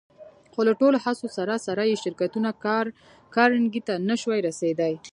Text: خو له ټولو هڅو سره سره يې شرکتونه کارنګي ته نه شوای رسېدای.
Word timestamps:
خو 0.53 0.59
له 0.67 0.73
ټولو 0.79 0.97
هڅو 1.05 1.27
سره 1.37 1.55
سره 1.67 1.81
يې 1.89 1.95
شرکتونه 2.03 2.49
کارنګي 3.35 3.81
ته 3.87 3.93
نه 4.07 4.15
شوای 4.21 4.39
رسېدای. 4.47 4.93